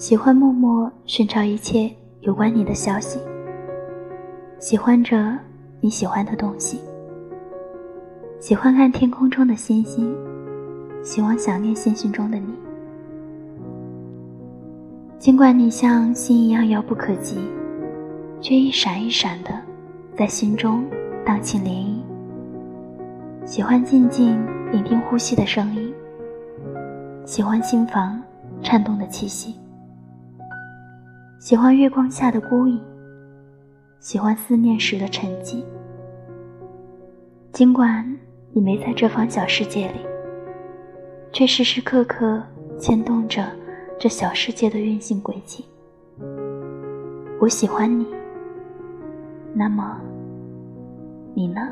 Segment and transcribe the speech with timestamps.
[0.00, 3.20] 喜欢默默寻找一切有关你的消息，
[4.58, 5.38] 喜欢着
[5.78, 6.80] 你喜欢的东西，
[8.40, 10.16] 喜欢看天空中的星星，
[11.02, 12.46] 希望想念星星中的你。
[15.18, 17.36] 尽管你像星一样遥不可及，
[18.40, 19.50] 却一闪一闪的
[20.16, 20.82] 在心中
[21.26, 22.00] 荡起涟漪。
[23.44, 24.42] 喜欢静静
[24.72, 25.92] 聆听呼吸的声音，
[27.24, 28.20] 喜欢心房
[28.62, 29.54] 颤动的气息。
[31.38, 32.80] 喜欢月光下的孤影，
[33.98, 35.64] 喜欢思念时的沉寂。
[37.52, 38.04] 尽管
[38.52, 40.00] 你没在这方小世界里，
[41.32, 42.42] 却时时刻刻
[42.78, 43.44] 牵动着
[43.98, 45.64] 这小世界的运行轨迹。
[47.40, 48.06] 我喜欢你，
[49.54, 49.98] 那么
[51.34, 51.68] 你呢？